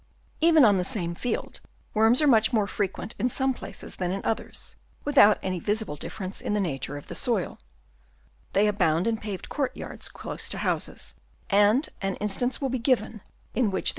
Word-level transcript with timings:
Even 0.39 0.65
on 0.65 0.79
the 0.79 0.83
same 0.83 1.13
field 1.13 1.59
worms 1.93 2.23
are 2.23 2.27
much 2.27 2.51
more 2.51 2.65
frequent 2.65 3.13
in 3.19 3.29
some 3.29 3.53
places 3.53 3.97
than 3.97 4.11
in 4.11 4.25
others, 4.25 4.75
without 5.05 5.37
any 5.43 5.59
visible 5.59 5.95
difference 5.95 6.41
in 6.41 6.55
the 6.55 6.59
nature 6.59 6.97
of 6.97 7.05
the 7.05 7.13
soil. 7.13 7.59
They 8.53 8.65
abound 8.67 9.05
in 9.05 9.17
paved 9.17 9.47
court 9.47 9.77
yards 9.77 10.09
close 10.09 10.49
to 10.49 10.57
houses; 10.57 11.13
and 11.51 11.87
an 12.01 12.15
instance 12.15 12.59
will 12.59 12.69
be 12.69 12.79
given 12.79 13.21
in 13.21 13.21
which 13.21 13.21
they 13.21 13.21
had 13.21 13.21
*' 13.21 13.21
Bidrag 13.21 13.21
till 13.21 13.21
Skandinaviens 13.21 13.21
Oligochajtfauna,' 13.21 13.73
1871. 13.73 13.83